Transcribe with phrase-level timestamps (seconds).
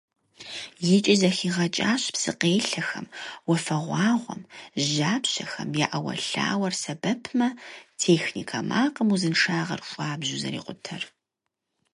[0.95, 3.07] ИкӀи зэхигъэкӀащ псыкъелъэхэм,
[3.49, 4.41] уафэгъуагъуэм,
[4.91, 7.47] жьапщэхэм я Ӏэуэлъауэр сэбэпмэ,
[8.01, 11.01] техникэ макъым узыншагъэр хуабжьу зэрикъутэр.